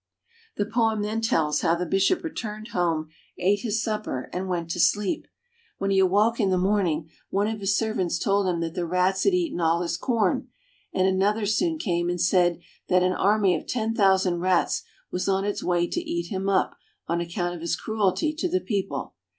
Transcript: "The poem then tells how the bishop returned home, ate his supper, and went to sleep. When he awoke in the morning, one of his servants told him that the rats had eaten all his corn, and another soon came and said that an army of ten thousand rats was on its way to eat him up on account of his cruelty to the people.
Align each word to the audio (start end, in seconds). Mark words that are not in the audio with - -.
"The 0.57 0.65
poem 0.65 1.03
then 1.03 1.21
tells 1.21 1.61
how 1.61 1.75
the 1.75 1.85
bishop 1.85 2.23
returned 2.23 2.69
home, 2.69 3.09
ate 3.37 3.59
his 3.59 3.83
supper, 3.83 4.31
and 4.33 4.47
went 4.49 4.71
to 4.71 4.79
sleep. 4.79 5.27
When 5.77 5.91
he 5.91 5.99
awoke 5.99 6.39
in 6.39 6.49
the 6.49 6.57
morning, 6.57 7.11
one 7.29 7.45
of 7.45 7.59
his 7.59 7.77
servants 7.77 8.17
told 8.17 8.47
him 8.47 8.61
that 8.61 8.73
the 8.73 8.87
rats 8.87 9.25
had 9.25 9.35
eaten 9.35 9.61
all 9.61 9.83
his 9.83 9.97
corn, 9.97 10.47
and 10.91 11.07
another 11.07 11.45
soon 11.45 11.77
came 11.77 12.09
and 12.09 12.19
said 12.19 12.61
that 12.89 13.03
an 13.03 13.13
army 13.13 13.55
of 13.55 13.67
ten 13.67 13.93
thousand 13.93 14.39
rats 14.39 14.81
was 15.11 15.29
on 15.29 15.45
its 15.45 15.61
way 15.63 15.85
to 15.89 16.01
eat 16.01 16.31
him 16.31 16.49
up 16.49 16.77
on 17.05 17.21
account 17.21 17.53
of 17.53 17.61
his 17.61 17.75
cruelty 17.75 18.33
to 18.33 18.49
the 18.49 18.59
people. 18.59 19.13